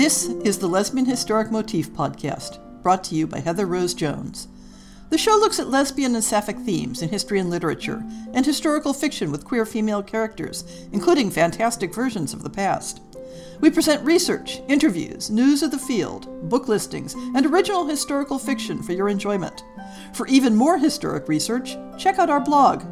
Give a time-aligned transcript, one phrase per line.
[0.00, 4.48] This is the Lesbian Historic Motif podcast, brought to you by Heather Rose Jones.
[5.10, 8.02] The show looks at lesbian and sapphic themes in history and literature,
[8.32, 13.02] and historical fiction with queer female characters, including fantastic versions of the past.
[13.60, 18.94] We present research, interviews, news of the field, book listings, and original historical fiction for
[18.94, 19.64] your enjoyment.
[20.14, 22.84] For even more historic research, check out our blog,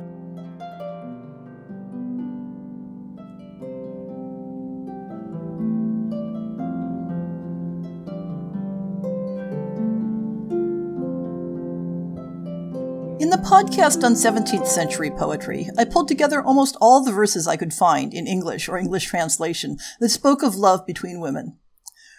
[13.48, 18.12] podcast on 17th century poetry, I pulled together almost all the verses I could find
[18.12, 21.56] in English or English translation that spoke of love between women.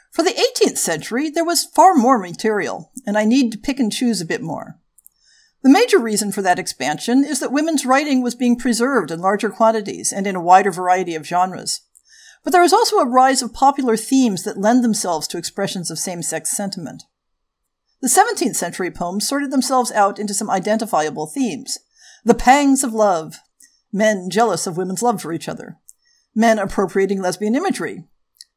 [0.09, 3.91] For the 18th century, there was far more material, and I need to pick and
[3.91, 4.79] choose a bit more.
[5.61, 9.51] The major reason for that expansion is that women's writing was being preserved in larger
[9.51, 11.81] quantities and in a wider variety of genres.
[12.43, 15.99] But there is also a rise of popular themes that lend themselves to expressions of
[15.99, 17.03] same sex sentiment.
[18.01, 21.79] The 17th century poems sorted themselves out into some identifiable themes.
[22.23, 23.39] The pangs of love,
[23.91, 25.77] men jealous of women's love for each other,
[26.33, 28.05] men appropriating lesbian imagery,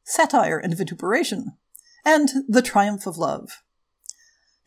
[0.05, 1.57] satire and vituperation,
[2.05, 3.61] and the triumph of love.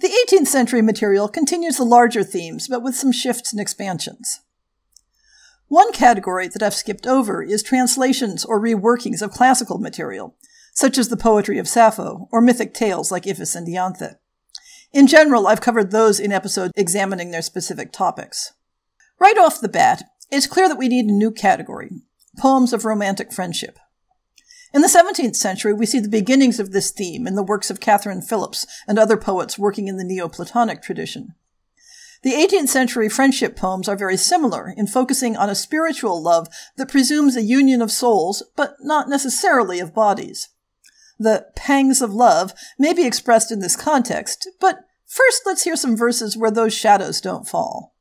[0.00, 4.40] The 18th century material continues the larger themes, but with some shifts and expansions.
[5.68, 10.36] One category that I've skipped over is translations or reworkings of classical material,
[10.74, 14.16] such as the poetry of Sappho or mythic tales like Iphis and Ianthe.
[14.92, 18.52] In general, I've covered those in episodes examining their specific topics.
[19.18, 21.90] Right off the bat, it's clear that we need a new category
[22.38, 23.78] poems of romantic friendship.
[24.74, 27.80] In the 17th century, we see the beginnings of this theme in the works of
[27.80, 31.34] Catherine Phillips and other poets working in the Neoplatonic tradition.
[32.22, 36.90] The 18th century friendship poems are very similar in focusing on a spiritual love that
[36.90, 40.48] presumes a union of souls, but not necessarily of bodies.
[41.18, 45.96] The pangs of love may be expressed in this context, but first let's hear some
[45.96, 47.94] verses where those shadows don't fall.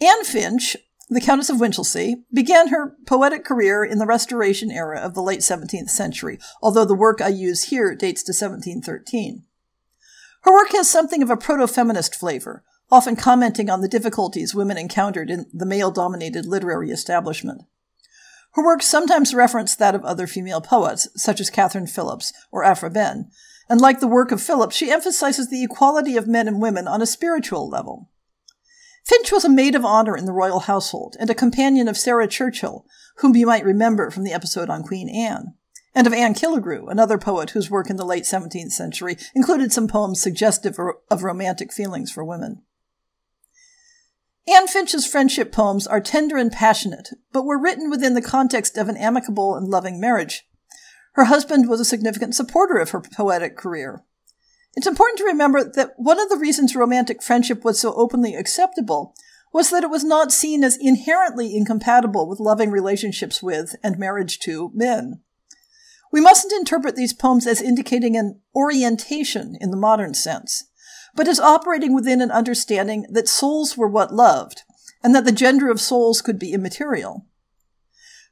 [0.00, 0.76] Anne Finch,
[1.08, 5.40] the Countess of Winchilsea, began her poetic career in the Restoration era of the late
[5.40, 9.44] 17th century, although the work I use here dates to 1713.
[10.42, 14.76] Her work has something of a proto feminist flavor, often commenting on the difficulties women
[14.76, 17.62] encountered in the male dominated literary establishment.
[18.52, 22.90] Her works sometimes reference that of other female poets, such as Catherine Phillips or Aphra
[22.90, 23.30] Behn,
[23.72, 27.00] and like the work of Philip, she emphasizes the equality of men and women on
[27.00, 28.10] a spiritual level.
[29.02, 32.28] Finch was a maid of honor in the royal household and a companion of Sarah
[32.28, 32.84] Churchill,
[33.16, 35.54] whom you might remember from the episode on Queen Anne,
[35.94, 39.88] and of Anne Killigrew, another poet whose work in the late 17th century included some
[39.88, 40.78] poems suggestive
[41.10, 42.60] of romantic feelings for women.
[44.46, 48.90] Anne Finch's friendship poems are tender and passionate, but were written within the context of
[48.90, 50.44] an amicable and loving marriage.
[51.12, 54.02] Her husband was a significant supporter of her poetic career.
[54.74, 59.14] It's important to remember that one of the reasons romantic friendship was so openly acceptable
[59.52, 64.38] was that it was not seen as inherently incompatible with loving relationships with and marriage
[64.40, 65.20] to men.
[66.10, 70.64] We mustn't interpret these poems as indicating an orientation in the modern sense
[71.14, 74.62] but as operating within an understanding that souls were what loved,
[75.02, 77.26] and that the gender of souls could be immaterial.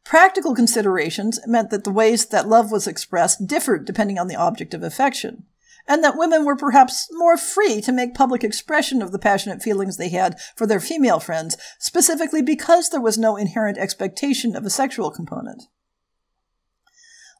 [0.04, 4.74] Practical considerations meant that the ways that love was expressed differed depending on the object
[4.74, 5.44] of affection,
[5.86, 9.96] and that women were perhaps more free to make public expression of the passionate feelings
[9.96, 14.70] they had for their female friends, specifically because there was no inherent expectation of a
[14.70, 15.64] sexual component.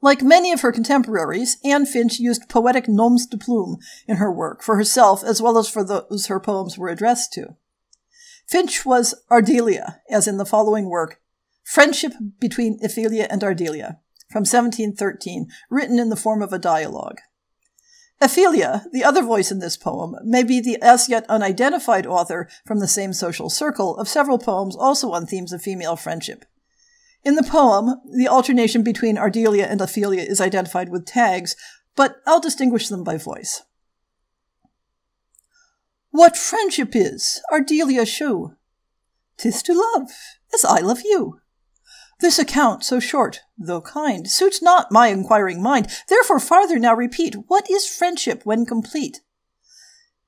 [0.03, 4.63] Like many of her contemporaries, Anne Finch used poetic noms de plume in her work
[4.63, 7.57] for herself as well as for those her poems were addressed to.
[8.49, 11.21] Finch was Ardelia, as in the following work,
[11.71, 13.99] Friendship Between Ephelia and Ardelia,
[14.29, 17.19] from 1713, written in the form of a dialogue.
[18.21, 22.81] Ephelia, the other voice in this poem, may be the as yet unidentified author from
[22.81, 26.45] the same social circle of several poems also on themes of female friendship.
[27.23, 31.55] In the poem, the alternation between Ardelia and Ephelia is identified with tags,
[31.95, 33.63] but I'll distinguish them by voice.
[36.11, 38.57] What friendship is, Ardelia shew.
[39.37, 40.11] Tis to love,
[40.53, 41.41] as I love you.
[42.21, 47.35] This account, so short, though kind, suits not my inquiring mind, therefore farther now repeat,
[47.49, 49.23] what is friendship when complete?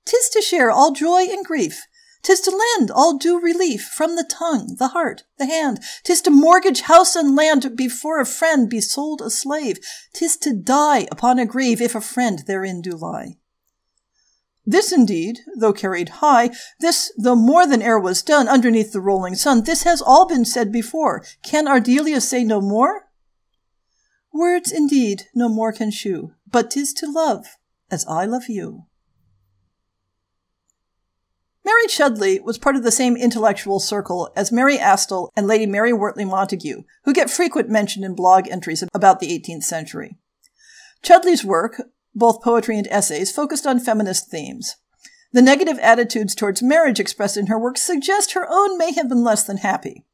[0.04, 1.86] Tis to share all joy and grief,
[2.22, 5.80] 'Tis to lend all due relief from the tongue, the heart, the hand.
[6.04, 9.78] 'Tis to mortgage house and land before a friend be sold a slave.
[10.14, 13.38] 'Tis to die upon a grave if a friend therein do lie.
[14.64, 19.34] This indeed, though carried high, this, though more than e'er was done underneath the rolling
[19.34, 21.24] sun, this has all been said before.
[21.42, 23.08] Can Ardelia say no more?
[24.32, 27.58] Words indeed no more can shew, but 'tis to love
[27.90, 28.86] as I love you.
[31.64, 35.92] Mary Chudleigh was part of the same intellectual circle as Mary Astell and Lady Mary
[35.92, 40.16] Wortley Montagu, who get frequent mention in blog entries about the 18th century.
[41.02, 41.82] Chudleigh's work,
[42.14, 44.76] both poetry and essays, focused on feminist themes.
[45.32, 49.24] The negative attitudes towards marriage expressed in her work suggest her own may have been
[49.24, 50.04] less than happy.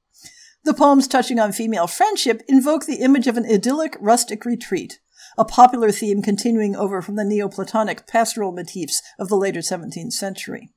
[0.64, 5.00] The poems touching on female friendship invoke the image of an idyllic rustic retreat,
[5.36, 10.70] a popular theme continuing over from the Neoplatonic pastoral motifs of the later 17th century.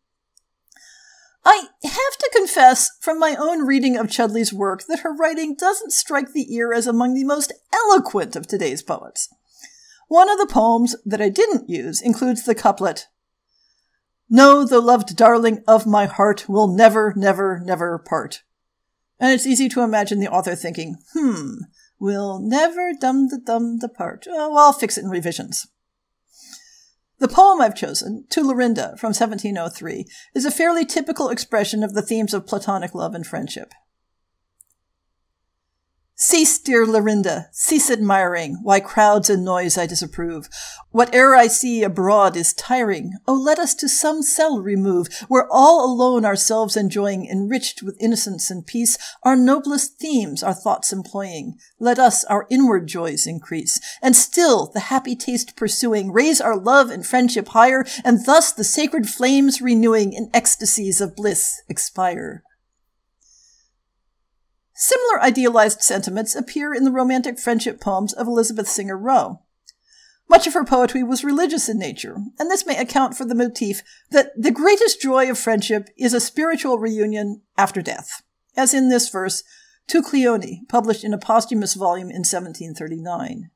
[1.44, 5.92] I have to confess from my own reading of Chudleigh's work that her writing doesn't
[5.92, 9.28] strike the ear as among the most eloquent of today's poets.
[10.12, 13.08] One of the poems that I didn't use includes the couplet,
[14.30, 18.44] No, the loved darling of my heart will never, never, never part.
[19.22, 21.60] And it's easy to imagine the author thinking, hmm,
[21.98, 24.28] will never dum the dum depart.
[24.30, 25.66] Oh, well, I'll fix it in revisions.
[27.20, 32.02] The poem I've chosen, To Lerinda, from 1703, is a fairly typical expression of the
[32.02, 33.74] themes of Platonic love and friendship.
[36.24, 40.50] Cease, dear Lerinda, cease admiring, why crowds and noise I disapprove.
[40.92, 43.14] Whate'er I see abroad is tiring.
[43.28, 48.52] Oh, let us to some cell remove, where all alone ourselves enjoying, enriched with innocence
[48.52, 51.58] and peace, our noblest themes our thoughts employing.
[51.80, 56.92] Let us our inward joys increase, and still the happy taste pursuing, raise our love
[56.92, 62.44] and friendship higher, and thus the sacred flames renewing in ecstasies of bliss expire.
[64.84, 69.44] Similar idealized sentiments appear in the romantic friendship poems of Elizabeth Singer Rowe.
[70.28, 73.84] Much of her poetry was religious in nature, and this may account for the motif
[74.10, 78.24] that the greatest joy of friendship is a spiritual reunion after death,
[78.58, 79.44] as in this verse,
[79.90, 83.52] To Cleone, published in a posthumous volume in 1739.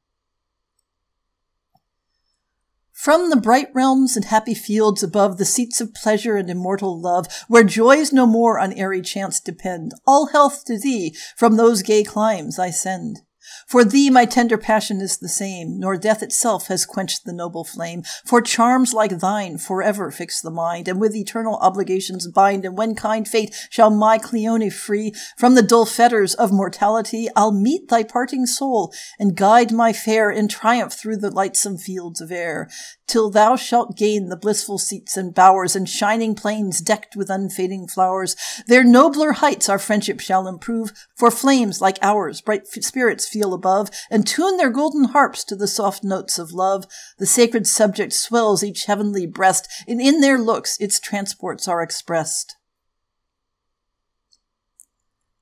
[2.96, 7.28] From the bright realms and happy fields above the seats of pleasure and immortal love,
[7.50, 12.06] where joys no more on airy chance depend, all health to thee from those gay
[12.06, 13.22] climes I send.
[13.68, 17.64] For thee my tender passion is the same, nor death itself has quenched the noble
[17.64, 18.04] flame.
[18.26, 22.66] For charms like thine forever fix the mind, and with eternal obligations bind.
[22.66, 27.52] And when kind fate shall my Cleone free from the dull fetters of mortality, I'll
[27.52, 32.32] meet thy parting soul, and guide my fair in triumph through the lightsome fields of
[32.32, 32.70] air,
[33.08, 37.88] till thou shalt gain the blissful seats and bowers and shining plains decked with unfading
[37.88, 38.36] flowers.
[38.68, 43.90] Their nobler heights our friendship shall improve, for flames like ours bright spirits feel above,
[44.10, 46.86] and tune their golden harps to the soft notes of love.
[47.18, 52.56] The sacred subject swells each heavenly breast, and in their looks its transports are expressed.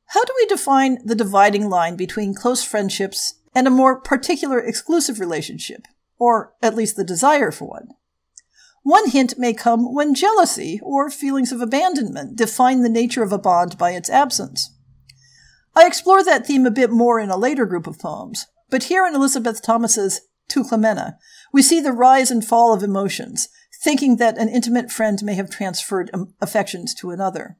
[0.07, 5.19] How do we define the dividing line between close friendships and a more particular exclusive
[5.19, 5.87] relationship,
[6.23, 7.89] or at least the desire for one?
[8.81, 13.37] One hint may come when jealousy or feelings of abandonment define the nature of a
[13.37, 14.73] bond by its absence.
[15.75, 19.05] I explore that theme a bit more in a later group of poems, but here
[19.05, 21.17] in Elizabeth Thomas's To Clemena,
[21.51, 23.49] we see the rise and fall of emotions,
[23.83, 26.09] thinking that an intimate friend may have transferred
[26.39, 27.57] affections to another.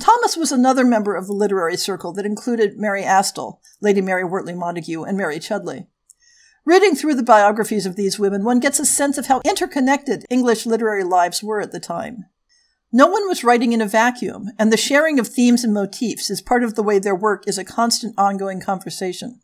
[0.00, 4.54] Thomas was another member of the literary circle that included Mary Astell, Lady Mary Wortley
[4.54, 5.86] Montagu, and Mary Chudleigh.
[6.64, 10.64] Reading through the biographies of these women, one gets a sense of how interconnected English
[10.64, 12.26] literary lives were at the time.
[12.92, 16.40] No one was writing in a vacuum, and the sharing of themes and motifs is
[16.40, 19.40] part of the way their work is a constant ongoing conversation.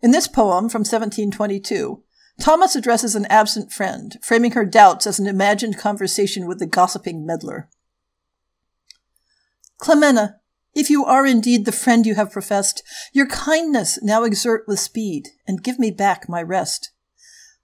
[0.00, 2.02] In this poem from 1722,
[2.40, 7.26] Thomas addresses an absent friend, framing her doubts as an imagined conversation with the gossiping
[7.26, 7.68] meddler.
[9.82, 10.39] Clemena,
[10.74, 15.28] if you are indeed the friend you have professed, your kindness now exert with speed,
[15.46, 16.92] and give me back my rest.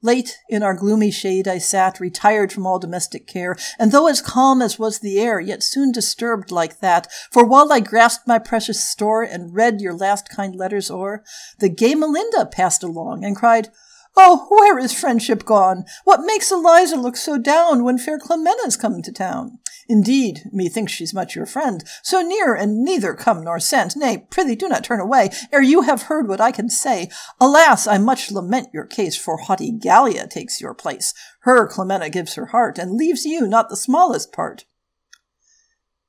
[0.02, 4.20] Late in our gloomy shade I sat, retired from all domestic care, and though as
[4.20, 8.38] calm as was the air, yet soon disturbed like that, for while I grasped my
[8.38, 11.24] precious store and read your last kind letters o'er,
[11.58, 13.70] the gay Melinda passed along and cried,
[14.18, 15.84] Oh, where is friendship gone?
[16.04, 19.58] What makes Eliza look so down when fair Clemena's come to town?
[19.88, 23.94] Indeed, methinks she's much your friend, so near and neither come nor sent.
[23.94, 27.08] Nay, prithee do not turn away, ere you have heard what I can say.
[27.40, 31.14] Alas, I much lament your case, for haughty Gallia takes your place.
[31.40, 34.64] Her Clemena gives her heart, and leaves you not the smallest part.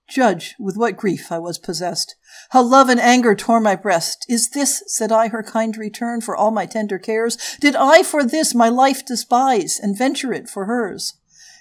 [0.07, 2.15] Judge with what grief I was possessed,
[2.51, 4.25] how love and anger tore my breast.
[4.29, 7.37] Is this, said I, her kind return for all my tender cares?
[7.59, 11.15] Did I for this my life despise, and venture it for hers?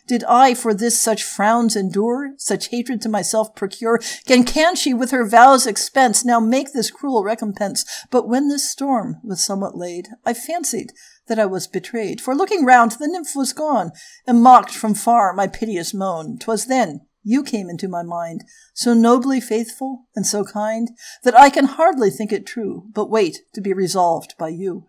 [0.07, 4.01] Did I for this such frowns endure, such hatred to myself procure?
[4.29, 7.85] And can she with her vows expense now make this cruel recompense?
[8.13, 10.93] But when this storm was somewhat laid, I fancied
[11.27, 12.21] that I was betrayed.
[12.21, 13.91] For looking round, the nymph was gone,
[14.25, 16.39] and mocked from far my piteous moan.
[16.39, 20.91] 'Twas then you came into my mind, so nobly faithful and so kind,
[21.25, 24.87] that I can hardly think it true, but wait to be resolved by you.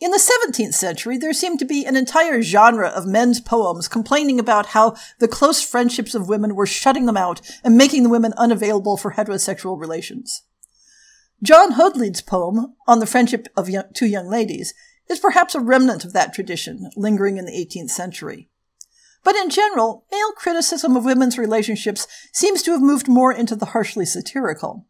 [0.00, 4.40] In the 17th century, there seemed to be an entire genre of men's poems complaining
[4.40, 8.32] about how the close friendships of women were shutting them out and making the women
[8.36, 10.42] unavailable for heterosexual relations.
[11.44, 14.74] John Hoadly's poem on the friendship of two young ladies
[15.08, 18.48] is perhaps a remnant of that tradition lingering in the 18th century.
[19.22, 23.66] But in general, male criticism of women's relationships seems to have moved more into the
[23.66, 24.86] harshly satirical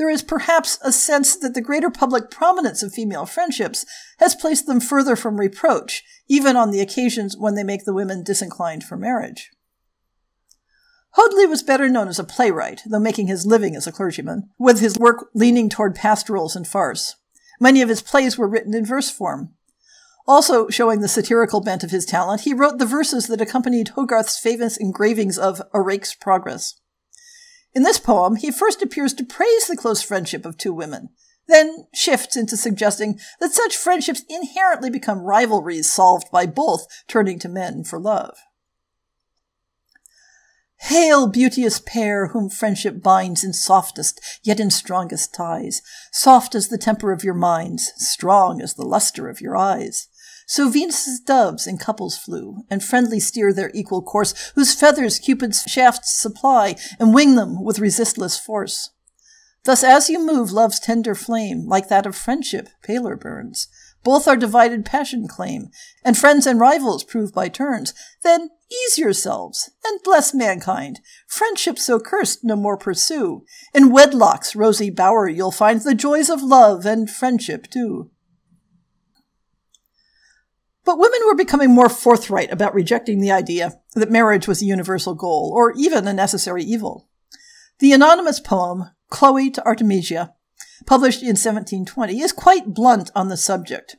[0.00, 3.84] there is perhaps a sense that the greater public prominence of female friendships
[4.18, 8.24] has placed them further from reproach, even on the occasions when they make the women
[8.24, 9.50] disinclined for marriage.
[11.10, 14.80] Hoadly was better known as a playwright, though making his living as a clergyman, with
[14.80, 17.16] his work leaning toward pastorals and farce.
[17.60, 19.52] Many of his plays were written in verse form.
[20.30, 24.38] Also showing the satirical bent of his talent, he wrote the verses that accompanied Hogarth's
[24.38, 26.80] famous engravings of A Rake's Progress.
[27.74, 31.08] In this poem, he first appears to praise the close friendship of two women,
[31.48, 37.48] then shifts into suggesting that such friendships inherently become rivalries solved by both turning to
[37.48, 38.38] men for love.
[40.82, 45.82] Hail, beauteous pair, whom friendship binds in softest, yet in strongest ties,
[46.12, 50.06] soft as the temper of your minds, strong as the luster of your eyes.
[50.50, 55.62] So Venus's doves in couples flew, and friendly steer their equal course, whose feathers Cupid's
[55.62, 58.90] shafts supply, and wing them with resistless force.
[59.62, 63.68] Thus as you move love's tender flame, like that of friendship, paler burns.
[64.02, 65.68] Both our divided passion claim,
[66.04, 67.94] and friends and rivals prove by turns.
[68.24, 70.98] Then ease yourselves, and bless mankind.
[71.28, 73.44] Friendship so cursed no more pursue.
[73.72, 78.10] In wedlock's rosy bower you'll find the joys of love and friendship too.
[80.90, 85.14] But women were becoming more forthright about rejecting the idea that marriage was a universal
[85.14, 87.08] goal, or even a necessary evil.
[87.78, 90.34] The anonymous poem, Chloe to Artemisia,
[90.86, 93.98] published in 1720, is quite blunt on the subject.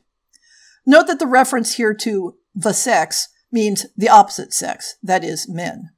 [0.84, 5.92] Note that the reference here to the sex means the opposite sex, that is, men.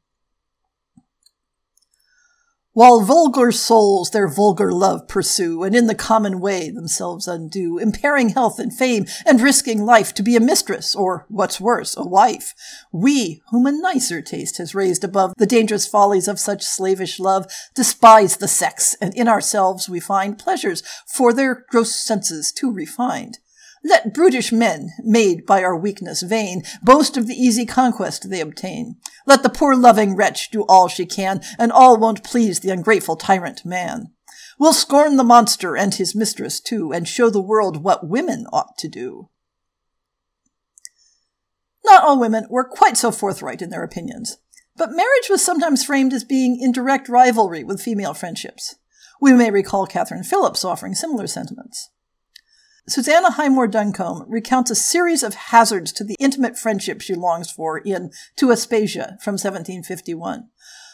[2.75, 8.31] While vulgar souls their vulgar love pursue, and in the common way themselves undo, impairing
[8.31, 12.53] health and fame, and risking life to be a mistress, or, what's worse, a wife,
[12.91, 17.47] we, whom a nicer taste has raised above the dangerous follies of such slavish love,
[17.77, 23.39] despise the sex, and in ourselves we find pleasures for their gross senses too refined.
[23.87, 28.97] Let brutish men, made by our weakness vain, boast of the easy conquest they obtain.
[29.27, 33.17] Let the poor loving wretch do all she can, and all won't please the ungrateful
[33.17, 34.13] tyrant man.
[34.59, 38.79] We'll scorn the monster and his mistress too, and show the world what women ought
[38.79, 39.29] to do.
[41.85, 44.39] Not all women were quite so forthright in their opinions,
[44.77, 48.77] but marriage was sometimes framed as being in direct rivalry with female friendships.
[49.21, 51.91] We may recall Catherine Phillips offering similar sentiments.
[52.87, 57.79] Susanna Highmore Duncombe recounts a series of hazards to the intimate friendship she longs for
[57.79, 60.51] in To Aspasia from 1751,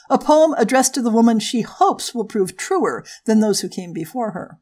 [0.09, 3.93] a poem addressed to the woman she hopes will prove truer than those who came
[3.93, 4.61] before her.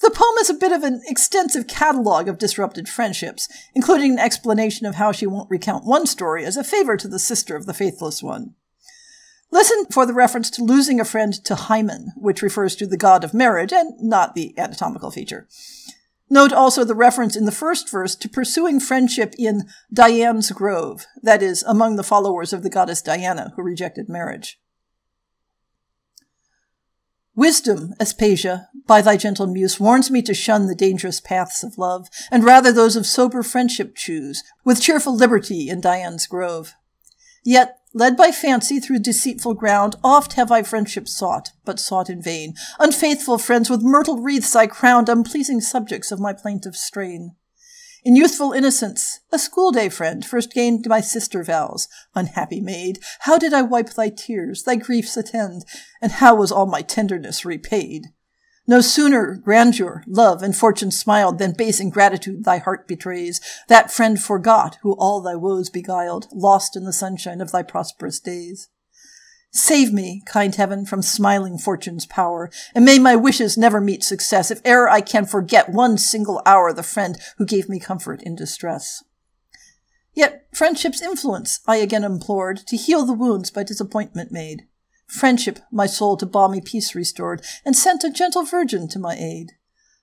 [0.00, 4.86] The poem is a bit of an extensive catalogue of disrupted friendships, including an explanation
[4.86, 7.74] of how she won't recount one story as a favor to the sister of the
[7.74, 8.54] faithless one.
[9.50, 13.24] Listen for the reference to losing a friend to Hymen, which refers to the god
[13.24, 15.48] of marriage and not the anatomical feature.
[16.32, 21.42] Note also the reference in the first verse to pursuing friendship in Dian's grove, that
[21.42, 24.58] is, among the followers of the goddess Diana who rejected marriage.
[27.34, 32.08] Wisdom, Aspasia, by thy gentle muse, warns me to shun the dangerous paths of love,
[32.30, 36.72] and rather those of sober friendship choose, with cheerful liberty in Dian's grove.
[37.44, 42.22] Yet Led by fancy through deceitful ground, oft have I friendship sought, but sought in
[42.22, 42.54] vain.
[42.78, 47.36] Unfaithful friends with myrtle wreaths I crowned, unpleasing subjects of my plaintive strain.
[48.04, 51.86] In youthful innocence, a school-day friend first gained my sister vows.
[52.14, 55.64] Unhappy maid, how did I wipe thy tears, thy griefs attend,
[56.00, 58.06] and how was all my tenderness repaid?
[58.66, 63.40] No sooner grandeur, love, and fortune smiled than base ingratitude thy heart betrays.
[63.68, 68.20] That friend forgot who all thy woes beguiled, lost in the sunshine of thy prosperous
[68.20, 68.68] days.
[69.50, 74.50] Save me, kind heaven, from smiling fortune's power, and may my wishes never meet success,
[74.50, 78.34] if e'er I can forget one single hour the friend who gave me comfort in
[78.34, 79.04] distress.
[80.14, 84.66] Yet friendship's influence I again implored to heal the wounds by disappointment made.
[85.12, 89.52] Friendship my soul to balmy peace restored, and sent a gentle virgin to my aid.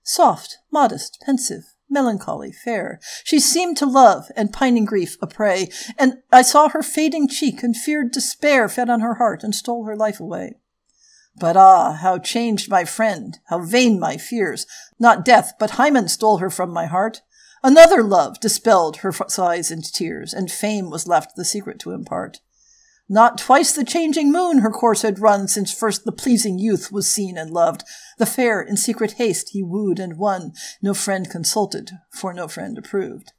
[0.04, 6.20] Soft, modest, pensive, melancholy, fair, she seemed to love, and pining grief a prey, and
[6.32, 9.96] I saw her fading cheek, and feared despair fed on her heart and stole her
[9.96, 10.60] life away.
[11.36, 14.68] But ah, how changed my friend, how vain my fears!
[15.00, 17.24] Not death, but Hymen stole her from my heart.
[17.63, 22.42] Another love dispelled her sighs and tears, and fame was left the secret to impart.
[23.12, 27.10] Not twice the changing moon her course had run since first the pleasing youth was
[27.10, 27.84] seen and loved.
[28.20, 30.54] The fair in secret haste he wooed and won.
[30.80, 33.34] No friend consulted, for no friend approved.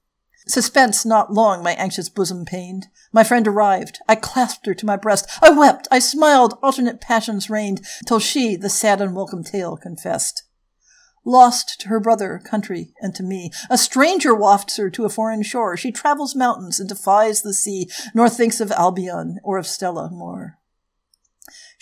[0.48, 2.88] Suspense not long my anxious bosom pained.
[3.12, 4.00] My friend arrived.
[4.08, 5.28] I clasped her to my breast.
[5.40, 5.86] I wept.
[5.92, 6.58] I smiled.
[6.62, 10.42] Alternate passions reigned, till she the sad unwelcome tale confessed
[11.24, 13.50] lost to her brother, country, and to me.
[13.68, 15.76] A stranger wafts her to a foreign shore.
[15.76, 20.58] She travels mountains and defies the sea, nor thinks of Albion or of Stella more.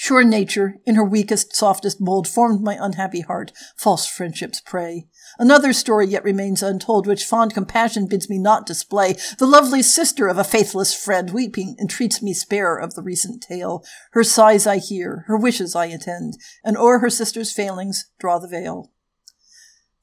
[0.01, 5.09] Sure nature, in her weakest, softest mold, formed my unhappy heart, false friendship's prey.
[5.41, 9.17] Another story yet remains untold, which fond compassion bids me not display.
[9.39, 13.85] The lovely sister of a faithless friend, weeping, entreats me spare of the recent tale.
[14.13, 18.47] Her sighs I hear, her wishes I attend, and o'er her sister's failings draw the
[18.47, 18.93] veil.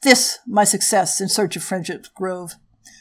[0.06, 2.58] This, my success in search of friendship's grove,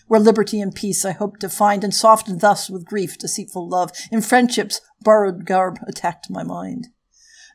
[0.08, 3.90] where liberty and peace I hoped to find, and softened thus with grief deceitful love,
[4.10, 6.88] in friendship's borrowed garb attacked my mind.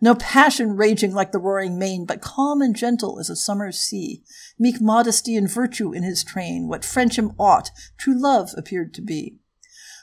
[0.03, 4.21] No passion raging like the roaring main, but calm and gentle as a summer's sea,
[4.59, 9.39] meek modesty and virtue in his train, what friendship ought, true love appeared to be.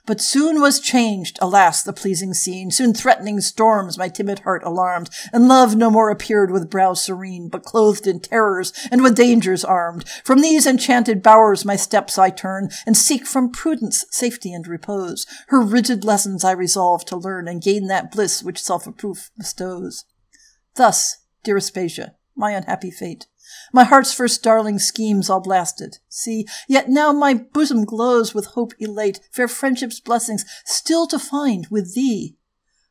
[0.06, 2.70] But soon was changed, alas, the pleasing scene.
[2.70, 7.48] Soon threatening storms my timid heart alarmed, and love no more appeared with brow serene,
[7.48, 10.08] but clothed in terrors and with dangers armed.
[10.24, 15.26] From these enchanted bowers my steps I turn, and seek from prudence safety and repose.
[15.48, 20.04] Her rigid lessons I resolve to learn, and gain that bliss which self-reproof bestows.
[20.76, 23.26] Thus, dear Aspasia, my unhappy fate,
[23.72, 25.98] my heart's first darling schemes all blasted.
[26.08, 31.66] See, yet now my bosom glows with hope elate, fair friendship's blessings still to find
[31.70, 32.36] with thee.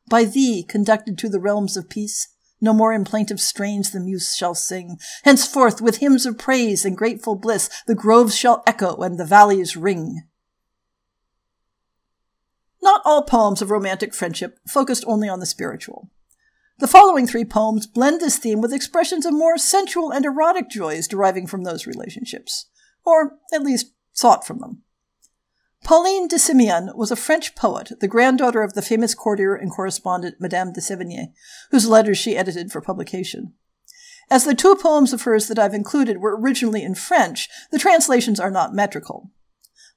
[0.08, 2.28] By thee, conducted to the realms of peace,
[2.60, 4.98] no more in plaintive strains the muse shall sing.
[5.24, 9.76] Henceforth, with hymns of praise and grateful bliss, the groves shall echo and the valleys
[9.76, 10.22] ring.
[12.82, 16.10] Not all poems of romantic friendship focused only on the spiritual.
[16.78, 21.08] The following three poems blend this theme with expressions of more sensual and erotic joys
[21.08, 22.66] deriving from those relationships,
[23.02, 24.82] or at least sought from them.
[25.82, 30.36] Pauline de Simiane was a French poet, the granddaughter of the famous courtier and correspondent
[30.38, 31.32] Madame de Sévigné,
[31.70, 33.54] whose letters she edited for publication.
[34.28, 38.38] As the two poems of hers that I've included were originally in French, the translations
[38.38, 39.30] are not metrical.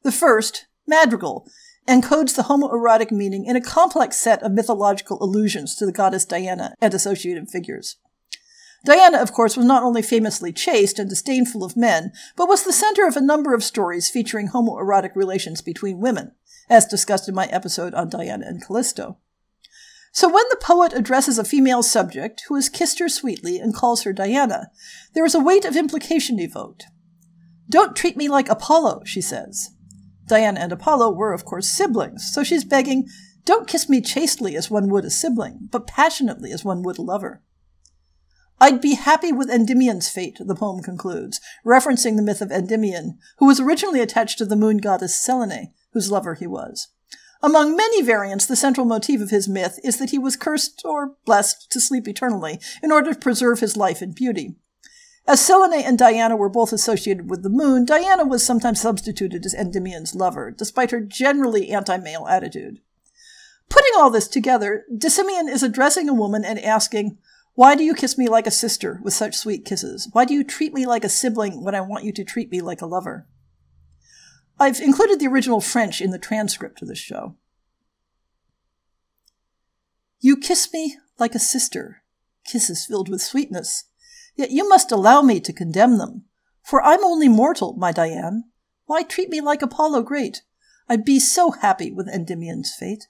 [0.04, 1.46] The first, Madrigal,
[1.90, 6.76] encodes the homoerotic meaning in a complex set of mythological allusions to the goddess Diana
[6.80, 7.98] and associated figures.
[8.86, 12.72] Diana, of course, was not only famously chaste and disdainful of men, but was the
[12.72, 16.32] center of a number of stories featuring homoerotic relations between women,
[16.70, 19.18] as discussed in my episode on Diana and Callisto.
[20.12, 24.04] So when the poet addresses a female subject who has kissed her sweetly and calls
[24.04, 24.72] her Diana,
[25.14, 26.86] there is a weight of implication evoked.
[27.70, 29.72] Don't treat me like Apollo, she says.
[30.30, 33.10] Diana and Apollo were, of course, siblings, so she's begging,
[33.44, 37.02] Don't kiss me chastely as one would a sibling, but passionately as one would a
[37.02, 37.42] lover.
[38.62, 43.48] I'd be happy with Endymion's fate, the poem concludes, referencing the myth of Endymion, who
[43.48, 46.90] was originally attached to the moon goddess Selene, whose lover he was.
[47.42, 51.16] Among many variants, the central motif of his myth is that he was cursed or
[51.26, 54.58] blessed to sleep eternally in order to preserve his life and beauty.
[55.30, 59.54] As Selene and Diana were both associated with the moon, Diana was sometimes substituted as
[59.54, 62.80] Endymion's lover, despite her generally anti-male attitude.
[63.70, 67.20] Putting all this together, de Simiane is addressing a woman and asking,
[67.54, 70.10] Why do you kiss me like a sister with such sweet kisses?
[70.14, 72.62] Why do you treat me like a sibling when I want you to treat me
[72.62, 73.28] like a lover?
[74.60, 77.36] I've included the original French in the transcript of this show.
[80.22, 82.02] You kiss me like a sister,
[82.46, 83.89] kisses filled with sweetness.
[84.40, 86.24] Yet you must allow me to condemn them.
[86.64, 88.46] For I'm only mortal, my Diane.
[88.86, 90.44] Why treat me like Apollo great?
[90.88, 93.10] I'd be so happy with Endymion's fate.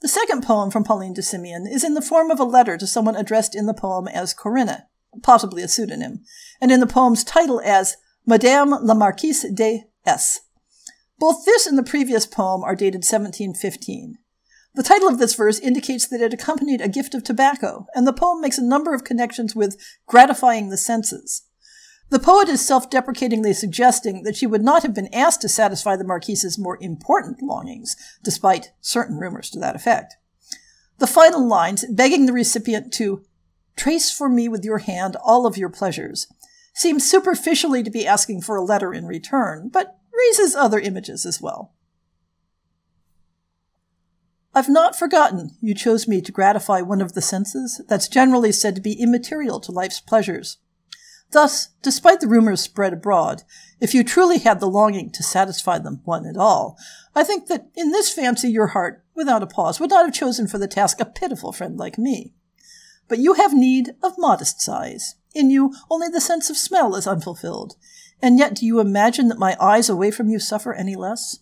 [0.00, 2.88] The second poem from Pauline de Simiane is in the form of a letter to
[2.88, 4.88] someone addressed in the poem as Corinna,
[5.22, 6.24] possibly a pseudonym,
[6.60, 10.40] and in the poem's title as Madame la Marquise de S.
[11.20, 14.18] Both this and the previous poem are dated 1715.
[14.78, 18.12] The title of this verse indicates that it accompanied a gift of tobacco, and the
[18.12, 21.42] poem makes a number of connections with gratifying the senses.
[22.10, 25.96] The poet is self deprecatingly suggesting that she would not have been asked to satisfy
[25.96, 30.14] the Marquise's more important longings, despite certain rumors to that effect.
[30.98, 33.24] The final lines, begging the recipient to
[33.74, 36.28] trace for me with your hand all of your pleasures,
[36.72, 41.42] seem superficially to be asking for a letter in return, but raises other images as
[41.42, 41.74] well.
[44.54, 48.74] I've not forgotten you chose me to gratify one of the senses that's generally said
[48.74, 50.58] to be immaterial to life's pleasures.
[51.30, 53.42] Thus, despite the rumors spread abroad,
[53.80, 56.78] if you truly had the longing to satisfy them one at all,
[57.14, 60.48] I think that in this fancy your heart, without a pause, would not have chosen
[60.48, 62.32] for the task a pitiful friend like me.
[63.08, 65.16] But you have need of modest size.
[65.34, 67.76] In you only the sense of smell is unfulfilled.
[68.20, 71.40] And yet do you imagine that my eyes away from you suffer any less?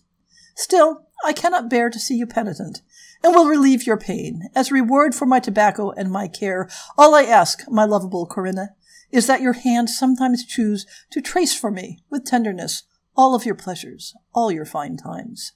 [0.55, 2.81] Still, I cannot bear to see you penitent,
[3.23, 4.49] and will relieve your pain.
[4.55, 8.69] As reward for my tobacco and my care, all I ask, my lovable Corinna,
[9.11, 12.83] is that your hand sometimes choose to trace for me, with tenderness,
[13.15, 15.53] all of your pleasures, all your fine times.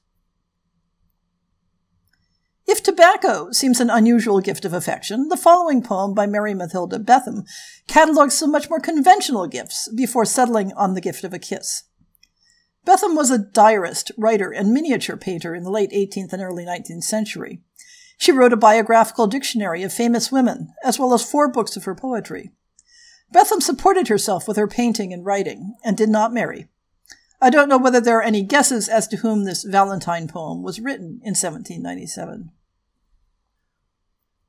[2.67, 7.43] If tobacco seems an unusual gift of affection, the following poem by Mary Matilda Betham
[7.88, 11.84] catalogues some much more conventional gifts before settling on the gift of a kiss.
[12.84, 17.04] Betham was a diarist, writer, and miniature painter in the late 18th and early 19th
[17.04, 17.62] century.
[18.17, 21.96] She wrote a biographical dictionary of famous women, as well as four books of her
[21.96, 22.52] poetry.
[23.32, 26.67] Betham supported herself with her painting and writing, and did not marry.
[27.41, 30.80] I don't know whether there are any guesses as to whom this Valentine poem was
[30.80, 32.52] written in 1797.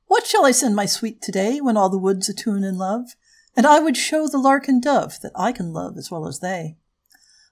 [0.05, 3.15] What shall I send my sweet today when all the woods attune in love?
[3.55, 6.39] And I would show the lark and dove that I can love as well as
[6.39, 6.77] they.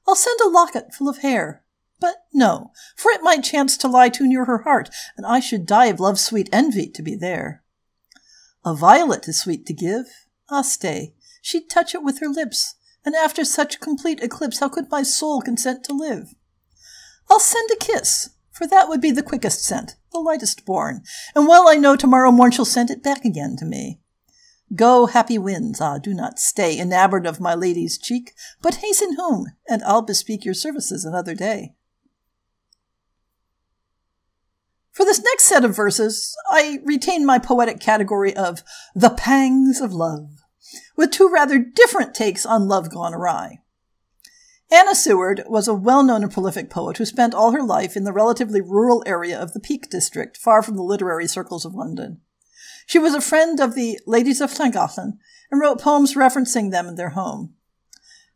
[0.08, 1.64] I'll send a locket full of hair,
[2.00, 5.66] but no, for it might chance to lie too near her heart, and I should
[5.66, 7.64] die of love's sweet envy to be there.
[8.66, 10.06] A violet is sweet to give.
[10.50, 14.92] Ah, stay, she'd touch it with her lips, and after such complete eclipse, how could
[14.92, 16.34] my soul consent to live?
[17.30, 21.04] I'll send a kiss, for that would be the quickest sent, the lightest borne,
[21.36, 24.00] and well I know tomorrow morn she'll send it back again to me.
[24.73, 29.47] Go, happy winds, ah, do not stay enamoured of my lady's cheek, but hasten home,
[29.67, 31.73] and I'll bespeak your services another day.
[34.91, 39.93] For this next set of verses, I retain my poetic category of the pangs of
[39.93, 40.41] love
[40.95, 43.60] with two rather different takes on Love Gone Awry.
[44.71, 48.05] Anna Seward was a well known and prolific poet who spent all her life in
[48.05, 52.21] the relatively rural area of the Peak District, far from the literary circles of London.
[52.91, 55.17] She was a friend of the Ladies of Llangollen
[55.49, 57.54] and wrote poems referencing them in their home.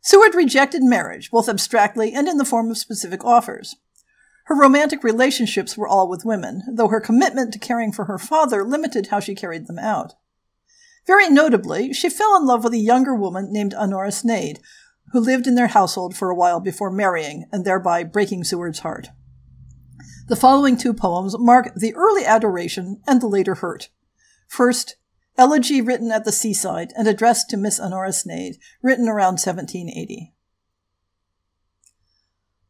[0.00, 3.76] Seward rejected marriage, both abstractly and in the form of specific offers.
[4.44, 8.64] Her romantic relationships were all with women, though her commitment to caring for her father
[8.64, 10.14] limited how she carried them out.
[11.06, 14.60] Very notably, she fell in love with a younger woman named Honora Sneyd,
[15.12, 19.08] who lived in their household for a while before marrying and thereby breaking Seward's heart.
[20.28, 23.90] The following two poems mark the early adoration and the later hurt.
[24.46, 24.96] First,
[25.38, 30.32] Elegy written at the seaside and addressed to Miss Honora Sneyd, written around 1780.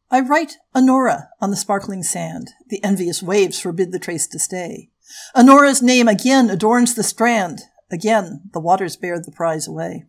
[0.09, 2.51] I write Honora on the sparkling sand.
[2.69, 4.89] The envious waves forbid the trace to stay.
[5.35, 7.61] Honora's name again adorns the strand.
[7.91, 10.05] Again, the waters bear the prize away.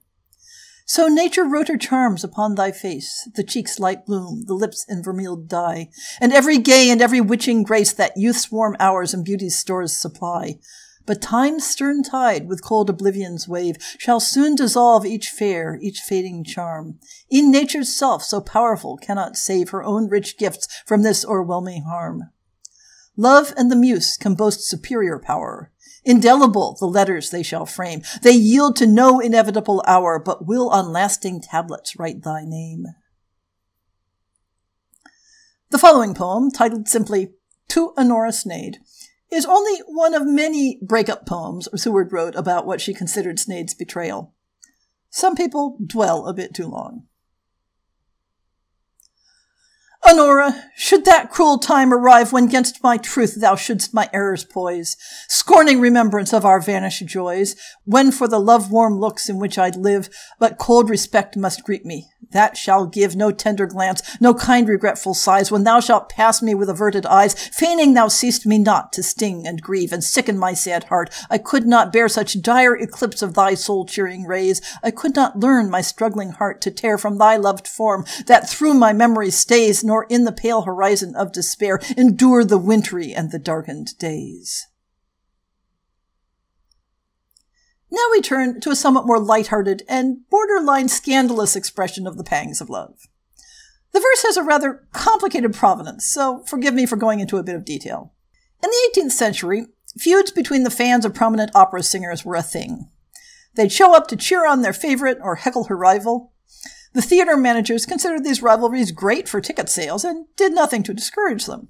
[0.87, 5.02] So nature wrote her charms upon thy face, the cheeks light bloom, the lips in
[5.02, 9.59] vermeiled dye, and every gay and every witching grace that youth's warm hours and beauty's
[9.59, 10.59] stores supply.
[11.08, 16.44] But time's stern tide, with cold oblivion's wave, shall soon dissolve each fair, each fading
[16.44, 16.98] charm.
[17.30, 22.24] In nature's self, so powerful, cannot save her own rich gifts from this o'erwhelming harm.
[23.16, 25.72] Love and the muse can boast superior power.
[26.04, 28.02] Indelible the letters they shall frame.
[28.20, 32.84] They yield to no inevitable hour, but will on lasting tablets write thy name.
[35.70, 37.30] The following poem, titled simply
[37.68, 38.76] To Honora Sneyd,
[39.30, 44.34] is only one of many breakup poems Seward wrote about what she considered Sneyd's betrayal.
[45.10, 47.07] Some people dwell a bit too long.
[50.08, 54.96] Honora, should that cruel time arrive when gainst my truth thou shouldst my errors poise,
[55.28, 60.08] scorning remembrance of our vanished joys, when for the love-warm looks in which I'd live,
[60.38, 65.12] but cold respect must greet me, that shall give no tender glance, no kind regretful
[65.12, 69.02] sighs, when thou shalt pass me with averted eyes, feigning thou seest me not to
[69.02, 71.10] sting and grieve and sicken my sad heart.
[71.28, 74.62] I could not bear such dire eclipse of thy soul-cheering rays.
[74.82, 78.74] I could not learn my struggling heart to tear from thy loved form, that through
[78.74, 83.38] my memory stays, nor in the pale horizon of despair endure the wintry and the
[83.38, 84.66] darkened days.
[87.90, 92.61] Now we turn to a somewhat more light-hearted and borderline scandalous expression of the pangs
[92.61, 93.08] of love.
[93.92, 97.54] The verse has a rather complicated provenance, so forgive me for going into a bit
[97.54, 98.12] of detail.
[98.62, 102.90] In the 18th century, feuds between the fans of prominent opera singers were a thing.
[103.54, 106.32] They'd show up to cheer on their favorite or heckle her rival.
[106.98, 111.46] The theater managers considered these rivalries great for ticket sales and did nothing to discourage
[111.46, 111.68] them.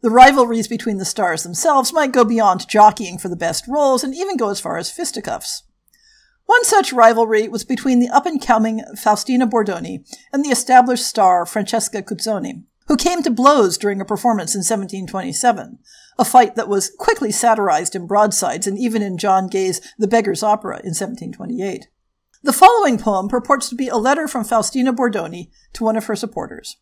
[0.00, 4.12] The rivalries between the stars themselves might go beyond jockeying for the best roles and
[4.12, 5.62] even go as far as fisticuffs.
[6.46, 11.46] One such rivalry was between the up and coming Faustina Bordoni and the established star
[11.46, 15.78] Francesca Cuzzoni, who came to blows during a performance in 1727,
[16.18, 20.42] a fight that was quickly satirized in broadsides and even in John Gay's The Beggar's
[20.42, 21.86] Opera in 1728.
[22.42, 26.16] The following poem purports to be a letter from Faustina Bordoni to one of her
[26.16, 26.78] supporters.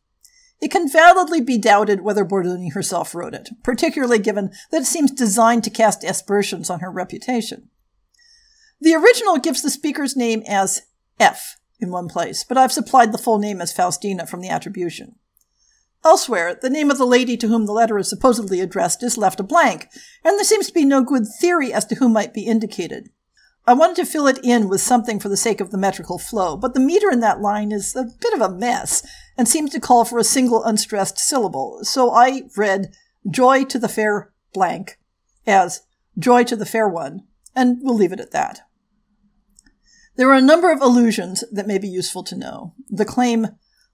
[0.61, 5.11] It can validly be doubted whether Bordoni herself wrote it, particularly given that it seems
[5.11, 7.71] designed to cast aspersions on her reputation.
[8.81, 10.83] The original gives the speaker's name as
[11.19, 15.17] F in one place, but I've supplied the full name as Faustina from the attribution.
[16.05, 19.41] Elsewhere, the name of the lady to whom the letter is supposedly addressed is left
[19.41, 19.89] a blank,
[20.25, 23.11] and there seems to be no good theory as to who might be indicated.
[23.69, 26.57] I wanted to fill it in with something for the sake of the metrical flow,
[26.57, 29.79] but the meter in that line is a bit of a mess and seems to
[29.79, 31.81] call for a single unstressed syllable.
[31.83, 32.95] So I read
[33.31, 34.99] joy to the fair blank
[35.47, 35.83] as
[36.19, 38.63] joy to the fair one, and we'll leave it at that.
[40.17, 42.73] There are a number of allusions that may be useful to know.
[42.89, 43.49] The claim,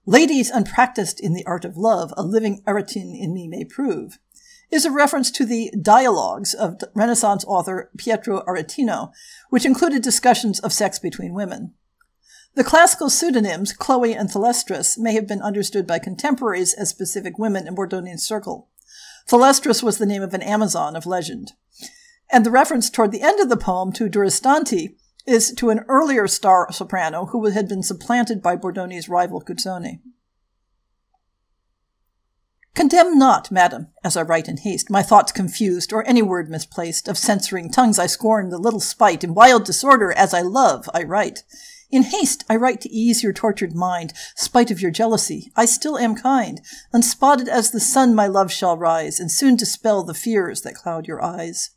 [0.05, 4.19] ladies unpracticed in the art of love, a living Aretine in me may prove,
[4.75, 9.11] is a reference to the dialogues of Renaissance author Pietro Aretino,
[9.49, 11.73] which included discussions of sex between women.
[12.55, 17.67] The classical pseudonyms Chloe and Thalestris may have been understood by contemporaries as specific women
[17.67, 18.67] in Bordoni's circle.
[19.27, 21.53] Thalestris was the name of an Amazon of legend.
[22.29, 26.27] And the reference toward the end of the poem to Durastanti is to an earlier
[26.27, 30.01] star soprano who had been supplanted by Bordoni's rival Cuzzoni.
[32.75, 37.07] Condemn not, madam, as I write in haste, my thoughts confused, or any word misplaced.
[37.07, 39.23] Of censoring tongues I scorn the little spite.
[39.23, 41.43] In wild disorder, as I love, I write.
[41.89, 44.11] In haste I write to ease your tortured mind.
[44.35, 46.59] Spite of your jealousy, I still am kind.
[46.91, 51.07] Unspotted as the sun my love shall rise, and soon dispel the fears that cloud
[51.07, 51.69] your eyes.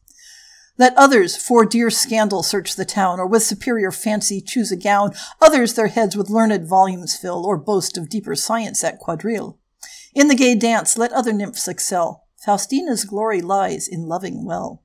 [0.78, 5.12] Let others for dear scandal search the town, or with superior fancy choose a gown.
[5.40, 9.60] Others their heads with learned volumes fill, or boast of deeper science at quadrille.
[10.18, 12.26] In the gay dance, let other nymphs excel.
[12.44, 14.82] Faustina's glory lies in loving well.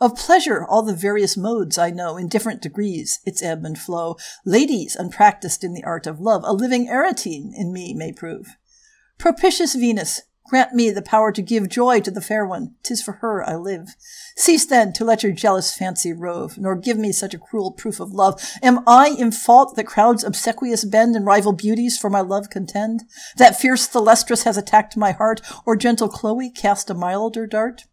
[0.00, 4.16] Of pleasure, all the various modes I know, in different degrees, its ebb and flow.
[4.44, 8.56] Ladies, unpractised in the art of love, a living Aretine in me may prove.
[9.16, 12.74] Propitious Venus, Grant me the power to give joy to the fair one.
[12.82, 13.94] Tis for her I live.
[14.34, 18.00] Cease then to let your jealous fancy rove, nor give me such a cruel proof
[18.00, 18.40] of love.
[18.62, 23.02] Am I in fault that crowds obsequious bend and rival beauties for my love contend?
[23.36, 27.84] That fierce Thalestris has attacked my heart, or gentle Chloe cast a milder dart?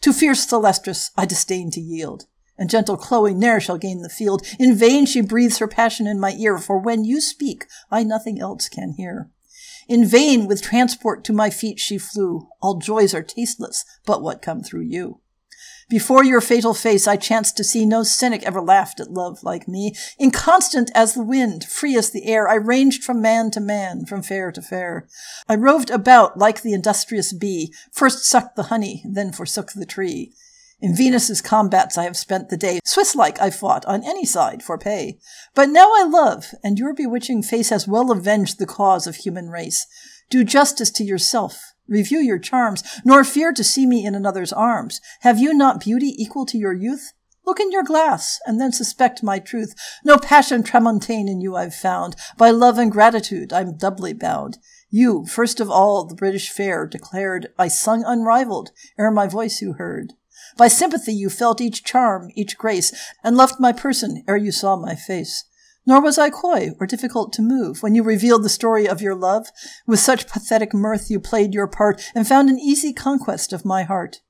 [0.00, 2.26] To fierce Thalestris I disdain to yield
[2.60, 4.46] and gentle Chloe ne'er shall gain the field.
[4.58, 8.38] In vain she breathes her passion in my ear, for when you speak, I nothing
[8.38, 9.30] else can hear.
[9.88, 12.48] In vain with transport to my feet she flew.
[12.60, 15.20] All joys are tasteless, but what come through you.
[15.90, 19.66] Before your fatal face I chanced to see no cynic ever laughed at love like
[19.66, 19.92] me.
[20.20, 24.22] Inconstant as the wind, free as the air, I ranged from man to man, from
[24.22, 25.08] fair to fair.
[25.48, 30.32] I roved about like the industrious bee, first sucked the honey, then forsook the tree.
[30.82, 32.80] In Venus's combats I have spent the day.
[32.86, 35.18] Swiss-like I fought on any side for pay.
[35.54, 39.50] But now I love, and your bewitching face has well avenged the cause of human
[39.50, 39.86] race.
[40.30, 41.74] Do justice to yourself.
[41.86, 45.00] Review your charms, nor fear to see me in another's arms.
[45.20, 47.12] Have you not beauty equal to your youth?
[47.44, 49.74] Look in your glass, and then suspect my truth.
[50.04, 52.16] No passion tramontane in you I've found.
[52.38, 54.58] By love and gratitude I'm doubly bound.
[54.88, 59.74] You, first of all the British fair, declared I sung unrivaled, ere my voice you
[59.74, 60.14] heard.
[60.60, 62.92] By sympathy you felt each charm, each grace,
[63.24, 65.44] and loved my person ere you saw my face.
[65.86, 69.14] Nor was I coy or difficult to move when you revealed the story of your
[69.14, 69.46] love.
[69.86, 73.84] With such pathetic mirth you played your part and found an easy conquest of my
[73.84, 74.20] heart.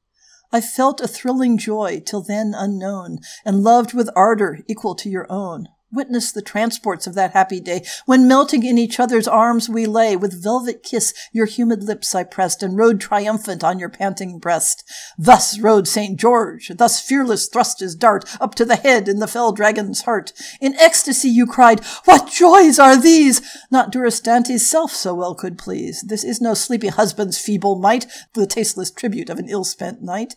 [0.52, 5.26] I felt a thrilling joy till then unknown, and loved with ardor equal to your
[5.28, 5.66] own.
[5.92, 10.14] Witness the transports of that happy day, when melting in each other's arms we lay,
[10.14, 14.88] with velvet kiss your humid lips I pressed, and rode triumphant on your panting breast.
[15.18, 16.18] Thus rode St.
[16.18, 20.32] George, thus fearless thrust his dart up to the head in the fell dragon's heart.
[20.60, 23.42] In ecstasy you cried, What joys are these!
[23.70, 26.02] Not Durastanti's self so well could please.
[26.02, 30.36] This is no sleepy husband's feeble might, the tasteless tribute of an ill-spent night.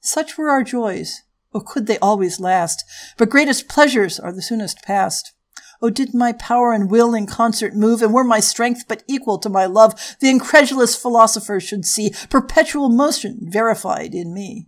[0.00, 1.22] Such were our joys,
[1.54, 2.84] Oh, could they always last?
[3.16, 5.32] But greatest pleasures are the soonest past.
[5.80, 9.38] Oh, did my power and will in concert move, and were my strength but equal
[9.38, 14.66] to my love, the incredulous philosopher should see perpetual motion verified in me.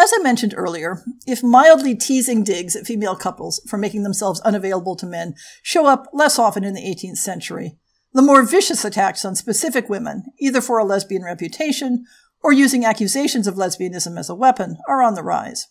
[0.00, 4.94] As I mentioned earlier, if mildly teasing digs at female couples for making themselves unavailable
[4.96, 7.78] to men show up less often in the 18th century,
[8.12, 12.04] the more vicious attacks on specific women, either for a lesbian reputation
[12.42, 15.68] or using accusations of lesbianism as a weapon, are on the rise.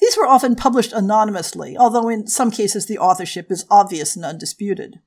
[0.00, 5.00] These were often published anonymously, although in some cases the authorship is obvious and undisputed.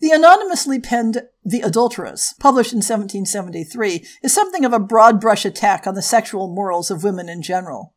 [0.00, 5.86] The anonymously penned The Adulteress, published in 1773, is something of a broad brush attack
[5.86, 7.94] on the sexual morals of women in general.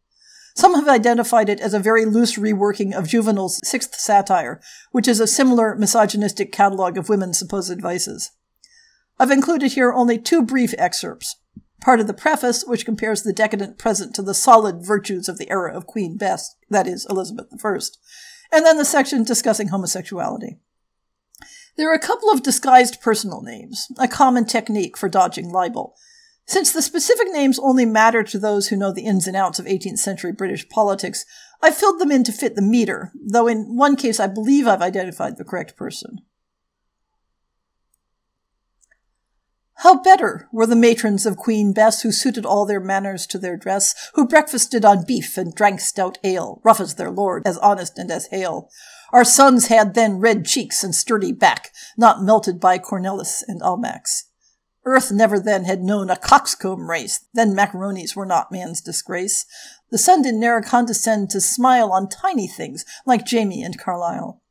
[0.56, 5.20] Some have identified it as a very loose reworking of Juvenal's Sixth Satire, which is
[5.20, 8.32] a similar misogynistic catalogue of women's supposed vices.
[9.20, 11.36] I've included here only two brief excerpts.
[11.82, 15.50] Part of the preface, which compares the decadent present to the solid virtues of the
[15.50, 17.80] era of Queen Bess, that is, Elizabeth I,
[18.52, 20.60] and then the section discussing homosexuality.
[21.78, 25.96] There are a couple of disguised personal names, a common technique for dodging libel.
[26.48, 29.66] Since the specific names only matter to those who know the ins and outs of
[29.66, 31.26] 18th century British politics,
[31.62, 34.82] I filled them in to fit the meter, though in one case I believe I've
[34.82, 36.20] identified the correct person.
[39.80, 43.58] How better were the matrons of Queen Bess who suited all their manners to their
[43.58, 47.98] dress, who breakfasted on beef and drank stout ale, rough as their lord, as honest
[47.98, 48.70] and as hale,
[49.12, 54.26] our sons had then red cheeks and sturdy back, not melted by Cornelys and Almack's.
[54.86, 59.46] Earth never then had known a coxcomb race, then macaronis were not man's disgrace.
[59.90, 64.42] The sun did ne'er condescend to smile on tiny things like Jamie and Carlyle.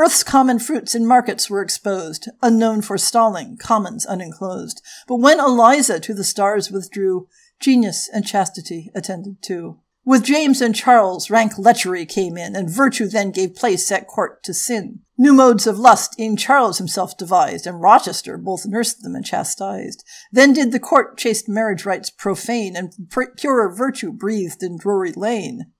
[0.00, 4.80] Earth's common fruits in markets were exposed, unknown for stalling, commons unenclosed.
[5.06, 7.28] But when Eliza to the stars withdrew,
[7.60, 9.80] genius and chastity attended too.
[10.06, 14.42] With James and Charles, rank lechery came in, and virtue then gave place at court
[14.44, 15.00] to sin.
[15.18, 20.02] New modes of lust e'en Charles himself devised, and Rochester both nursed them and chastised.
[20.32, 22.94] Then did the court chaste marriage rites profane, and
[23.36, 25.72] purer virtue breathed in Drury Lane.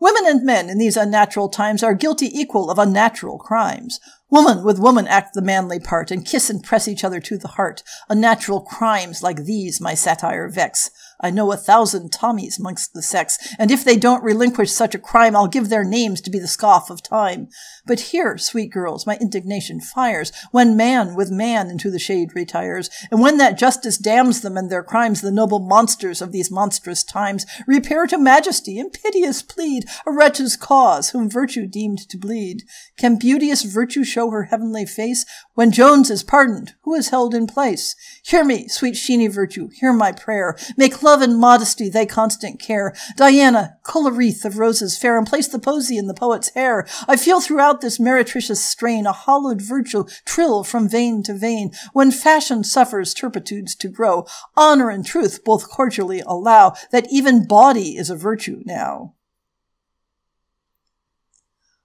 [0.00, 3.98] Women and men in these unnatural times are guilty equal of unnatural crimes.
[4.30, 7.48] Woman with woman act the manly part, and kiss and press each other to the
[7.48, 7.82] heart.
[8.08, 10.90] Unnatural crimes like these my satire vex.
[11.20, 14.98] I know a thousand Tommies mongst the sex, and if they don't relinquish such a
[14.98, 17.48] crime, I'll give their names to be the scoff of time.
[17.86, 22.90] But here, sweet girls, my indignation fires, when man with man into the shade retires,
[23.10, 27.02] and when that justice damns them and their crimes, the noble monsters of these monstrous
[27.02, 32.62] times repair to majesty and piteous plead a wretch's cause whom virtue deemed to bleed.
[32.96, 36.74] Can beauteous virtue show her heavenly face when Jones is pardoned?
[36.82, 37.96] Who is held in place?
[38.24, 40.56] Hear me, sweet sheeny virtue, hear my prayer.
[40.76, 42.94] Make love and modesty thy constant care.
[43.16, 46.86] Diana, cull a wreath of roses fair and place the posy in the poet's hair.
[47.08, 51.70] I feel throughout this meretricious strain a hollowed virtue trill from vein to vein.
[51.94, 57.96] When fashion suffers turpitudes to grow, honor and truth both cordially allow that even body
[57.96, 59.14] is a virtue now.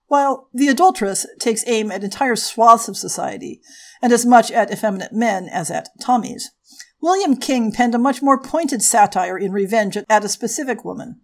[0.08, 3.62] While The Adulteress takes aim at entire swaths of society,
[4.02, 6.50] and as much at effeminate men as at Tommies,
[7.04, 11.20] William King penned a much more pointed satire in revenge at a specific woman.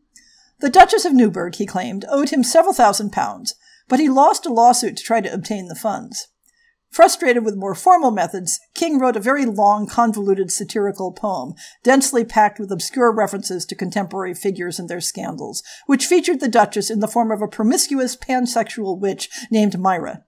[0.59, 3.55] The Duchess of Newburgh, he claimed, owed him several thousand pounds,
[3.87, 6.27] but he lost a lawsuit to try to obtain the funds.
[6.91, 12.59] Frustrated with more formal methods, King wrote a very long, convoluted satirical poem, densely packed
[12.59, 17.07] with obscure references to contemporary figures and their scandals, which featured the Duchess in the
[17.07, 20.25] form of a promiscuous pansexual witch named Myra.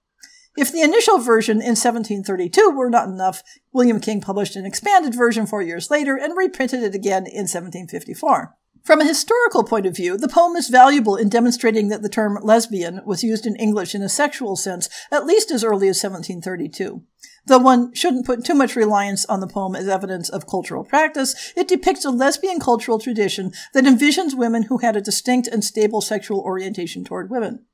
[0.58, 5.46] If the initial version in 1732 were not enough, William King published an expanded version
[5.46, 8.54] four years later and reprinted it again in 1754.
[8.84, 12.40] From a historical point of view, the poem is valuable in demonstrating that the term
[12.42, 17.04] lesbian was used in English in a sexual sense at least as early as 1732.
[17.46, 21.54] Though one shouldn't put too much reliance on the poem as evidence of cultural practice,
[21.56, 26.02] it depicts a lesbian cultural tradition that envisions women who had a distinct and stable
[26.02, 27.66] sexual orientation toward women.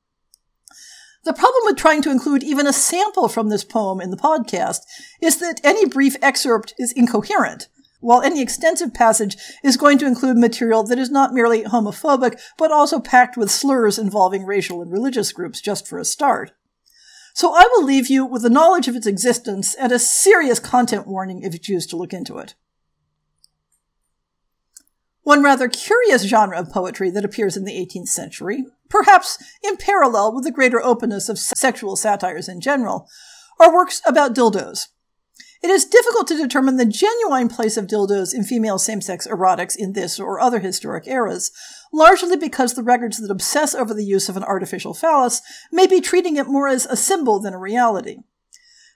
[1.28, 4.78] The problem with trying to include even a sample from this poem in the podcast
[5.20, 7.68] is that any brief excerpt is incoherent,
[8.00, 12.72] while any extensive passage is going to include material that is not merely homophobic, but
[12.72, 16.52] also packed with slurs involving racial and religious groups, just for a start.
[17.34, 21.06] So I will leave you with the knowledge of its existence and a serious content
[21.06, 22.54] warning if you choose to look into it.
[25.24, 30.34] One rather curious genre of poetry that appears in the 18th century, perhaps in parallel
[30.34, 33.08] with the greater openness of sexual satires in general,
[33.60, 34.88] are works about dildos.
[35.60, 39.74] It is difficult to determine the genuine place of dildos in female same sex erotics
[39.76, 41.50] in this or other historic eras,
[41.92, 46.00] largely because the records that obsess over the use of an artificial phallus may be
[46.00, 48.18] treating it more as a symbol than a reality.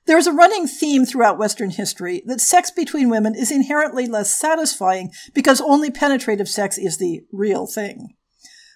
[0.07, 4.36] There is a running theme throughout Western history that sex between women is inherently less
[4.36, 8.14] satisfying because only penetrative sex is the real thing.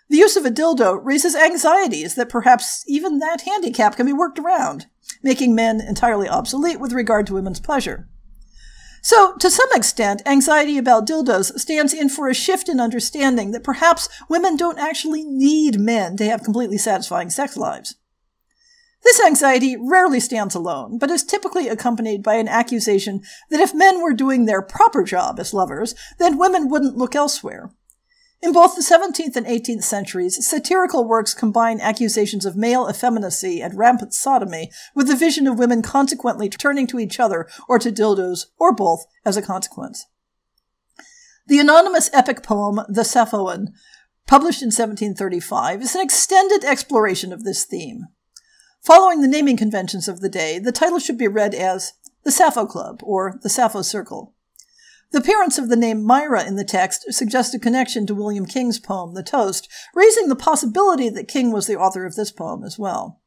[0.08, 4.38] The use of a dildo raises anxieties that perhaps even that handicap can be worked
[4.38, 4.86] around,
[5.22, 8.08] making men entirely obsolete with regard to women's pleasure.
[9.02, 13.62] So, to some extent, anxiety about dildos stands in for a shift in understanding that
[13.62, 17.96] perhaps women don't actually need men to have completely satisfying sex lives.
[19.04, 24.02] This anxiety rarely stands alone, but is typically accompanied by an accusation that if men
[24.02, 27.70] were doing their proper job as lovers, then women wouldn't look elsewhere.
[28.42, 33.76] In both the 17th and 18th centuries, satirical works combine accusations of male effeminacy and
[33.76, 38.46] rampant sodomy with the vision of women consequently turning to each other or to dildos,
[38.58, 40.06] or both, as a consequence.
[41.46, 43.72] The anonymous epic poem, The Sappho-an,
[44.26, 48.06] published in 1735, is an extended exploration of this theme.
[48.82, 52.66] Following the naming conventions of the day, the title should be read as the Sappho
[52.66, 54.34] Club or the Sappho Circle.
[55.12, 58.78] The appearance of the name Myra in the text suggests a connection to William King's
[58.78, 62.78] poem, The Toast, raising the possibility that King was the author of this poem as
[62.78, 63.20] well.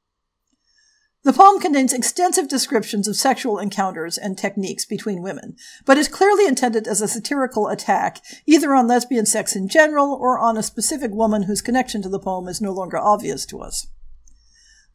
[1.23, 6.47] The poem contains extensive descriptions of sexual encounters and techniques between women, but is clearly
[6.47, 11.11] intended as a satirical attack, either on lesbian sex in general or on a specific
[11.11, 13.88] woman whose connection to the poem is no longer obvious to us.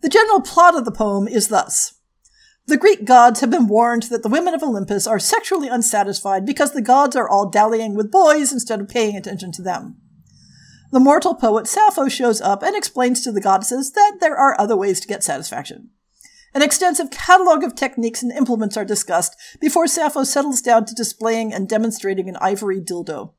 [0.01, 1.95] The general plot of the poem is thus.
[2.67, 6.73] The Greek gods have been warned that the women of Olympus are sexually unsatisfied because
[6.73, 9.97] the gods are all dallying with boys instead of paying attention to them.
[10.91, 14.77] The mortal poet Sappho shows up and explains to the goddesses that there are other
[14.77, 15.91] ways to get satisfaction.
[16.55, 21.53] An extensive catalog of techniques and implements are discussed before Sappho settles down to displaying
[21.53, 23.33] and demonstrating an ivory dildo.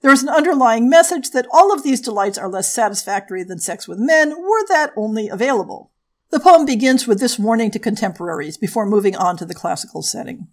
[0.00, 3.86] There is an underlying message that all of these delights are less satisfactory than sex
[3.86, 5.92] with men were that only available.
[6.30, 10.48] The poem begins with this warning to contemporaries before moving on to the classical setting.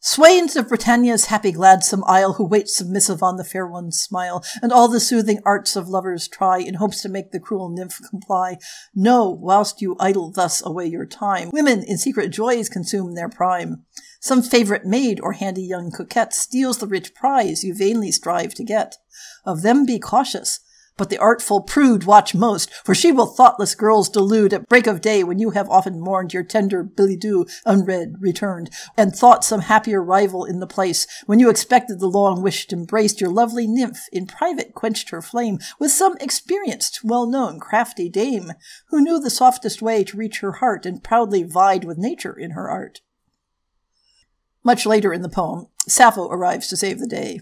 [0.00, 4.72] Swains of Britannia's happy gladsome isle, who wait submissive on the fair one's smile, and
[4.72, 8.58] all the soothing arts of lovers try, in hopes to make the cruel nymph comply,
[8.94, 13.84] know, whilst you idle thus away your time, women in secret joys consume their prime.
[14.20, 18.64] Some favorite maid or handy young coquette steals the rich prize you vainly strive to
[18.64, 18.96] get.
[19.44, 20.60] Of them be cautious,
[20.98, 25.00] but the artful prude watch most, for she will thoughtless girls delude at break of
[25.00, 29.62] day when you have often mourned your tender billet doux unread returned, and thought some
[29.62, 34.00] happier rival in the place, when you expected the long wished embrace, your lovely nymph
[34.12, 38.52] in private quenched her flame with some experienced, well-known, crafty dame,
[38.88, 42.50] who knew the softest way to reach her heart and proudly vied with nature in
[42.50, 43.00] her art.
[44.64, 47.40] Much later in the poem, Sappho arrives to save the day.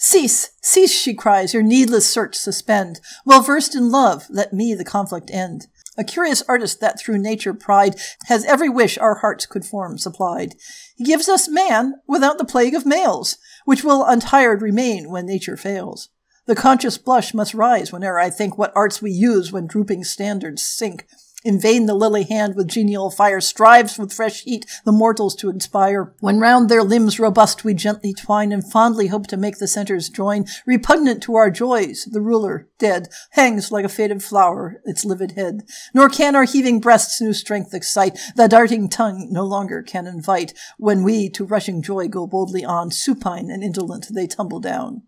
[0.00, 3.00] Cease, cease, she cries, your needless search suspend.
[3.24, 5.66] Well versed in love, let me the conflict end.
[5.98, 7.96] A curious artist that through nature pride
[8.26, 10.54] has every wish our hearts could form supplied.
[10.94, 15.56] He gives us man without the plague of males, which will untired remain when nature
[15.56, 16.10] fails.
[16.46, 20.62] The conscious blush must rise whene'er I think what arts we use when drooping standards
[20.62, 21.08] sink.
[21.44, 25.48] In vain the lily hand with genial fire strives with fresh heat the mortals to
[25.48, 26.12] inspire.
[26.18, 30.08] When round their limbs robust we gently twine and fondly hope to make the centers
[30.08, 35.32] join, repugnant to our joys, the ruler, dead, hangs like a faded flower its livid
[35.32, 35.62] head.
[35.94, 40.54] Nor can our heaving breasts new strength excite, the darting tongue no longer can invite.
[40.76, 45.02] When we to rushing joy go boldly on, supine and indolent they tumble down.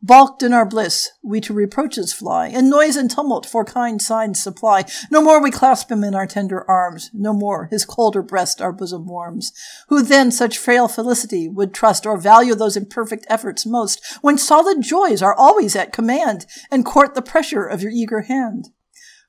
[0.00, 4.40] Balked in our bliss, we to reproaches fly, and noise and tumult for kind signs
[4.40, 4.84] supply.
[5.10, 8.72] No more we clasp him in our tender arms, no more his colder breast our
[8.72, 9.52] bosom warms.
[9.88, 14.82] Who then such frail felicity would trust or value those imperfect efforts most, when solid
[14.82, 18.68] joys are always at command, and court the pressure of your eager hand?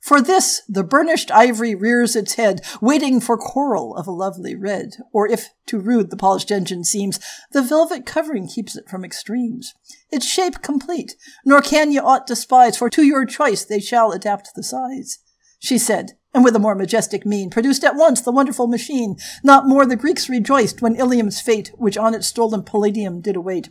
[0.02, 4.96] For this, the burnished ivory rears its head, waiting for coral of a lovely red.
[5.12, 7.20] Or if too rude the polished engine seems,
[7.52, 9.74] the velvet covering keeps it from extremes.
[10.10, 14.52] Its shape complete, nor can ye aught despise, for to your choice they shall adapt
[14.56, 15.20] the size.
[15.60, 19.18] She said, and with a more majestic mien produced at once the wonderful machine.
[19.44, 23.70] Not more the Greeks rejoiced when Ilium's fate, which on its stolen palladium did await,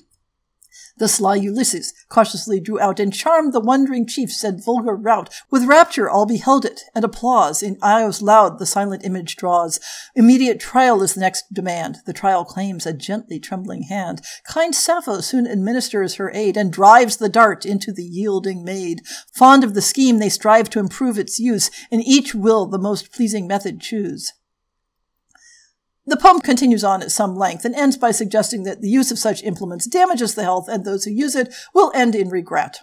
[0.98, 5.32] the sly Ulysses cautiously drew out and charmed the wondering chiefs and vulgar rout.
[5.50, 9.80] With rapture all beheld it, and applause in eyes loud the silent image draws.
[10.14, 11.98] Immediate trial is the next demand.
[12.06, 14.22] The trial claims a gently trembling hand.
[14.44, 19.02] Kind Sappho soon administers her aid and drives the dart into the yielding maid.
[19.34, 23.12] Fond of the scheme, they strive to improve its use, and each will the most
[23.12, 24.32] pleasing method choose.
[26.08, 29.18] The poem continues on at some length and ends by suggesting that the use of
[29.18, 32.80] such implements damages the health and those who use it will end in regret.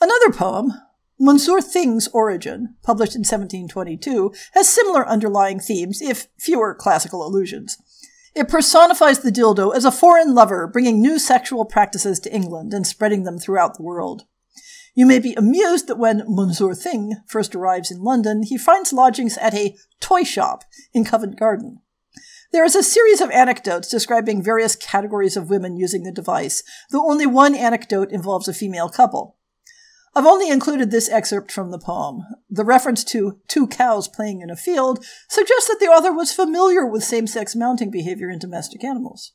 [0.00, 0.74] Another poem,
[1.18, 7.78] Monsieur Thing's Origin, published in 1722, has similar underlying themes, if fewer classical allusions.
[8.32, 12.86] It personifies the dildo as a foreign lover bringing new sexual practices to England and
[12.86, 14.22] spreading them throughout the world.
[14.96, 19.36] You may be amused that when Monsieur Thing first arrives in London, he finds lodgings
[19.36, 21.82] at a toy shop in Covent Garden.
[22.50, 27.06] There is a series of anecdotes describing various categories of women using the device, though
[27.10, 29.36] only one anecdote involves a female couple.
[30.14, 32.22] I've only included this excerpt from the poem.
[32.48, 36.86] The reference to two cows playing in a field suggests that the author was familiar
[36.86, 39.32] with same sex mounting behavior in domestic animals.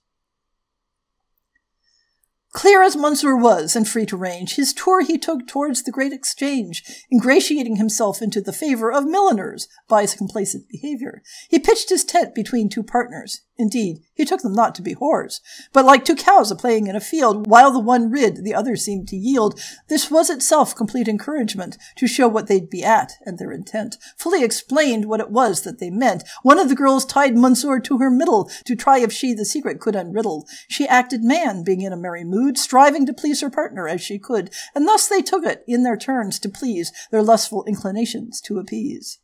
[2.51, 6.11] Clear as Monsieur was and free to range, his tour he took towards the great
[6.11, 11.23] exchange, ingratiating himself into the favor of milliners by his complacent behavior.
[11.49, 13.41] He pitched his tent between two partners.
[13.61, 15.39] Indeed, he took them not to be whores,
[15.71, 18.75] but like two cows a playing in a field, while the one rid, the other
[18.75, 19.61] seemed to yield.
[19.87, 23.97] This was itself complete encouragement to show what they'd be at and their intent.
[24.17, 26.23] Fully explained what it was that they meant.
[26.41, 29.79] One of the girls tied Monsieur to her middle to try if she the secret
[29.79, 30.47] could unriddle.
[30.67, 34.17] She acted man, being in a merry mood, striving to please her partner as she
[34.17, 38.57] could, and thus they took it in their turns to please, their lustful inclinations to
[38.57, 39.19] appease.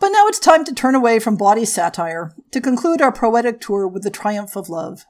[0.00, 3.86] But now it's time to turn away from bawdy satire to conclude our poetic tour
[3.86, 5.04] with the triumph of love.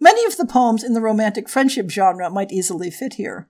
[0.00, 3.48] Many of the poems in the romantic friendship genre might easily fit here.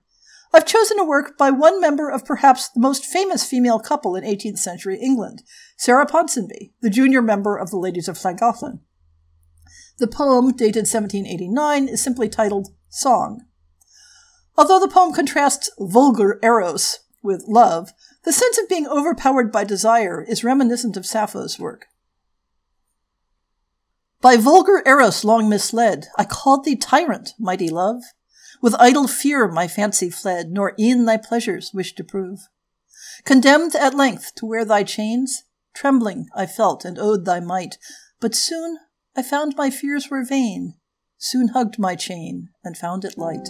[0.53, 4.25] I've chosen a work by one member of perhaps the most famous female couple in
[4.25, 5.43] 18th century England,
[5.77, 8.81] Sarah Ponsonby, the junior member of the Ladies of Llangollen.
[9.99, 13.45] The poem, dated 1789, is simply titled Song.
[14.57, 17.93] Although the poem contrasts vulgar eros with love,
[18.23, 21.87] the sense of being overpowered by desire is reminiscent of Sappho's work.
[24.21, 28.03] By vulgar Eros long misled, I called thee tyrant, mighty love.
[28.61, 32.41] With idle fear my fancy fled, nor e'en thy pleasures wished to prove.
[33.25, 35.43] Condemned at length to wear thy chains,
[35.73, 37.79] trembling I felt and owed thy might,
[38.19, 38.77] but soon
[39.15, 40.75] I found my fears were vain,
[41.17, 43.49] soon hugged my chain and found it light.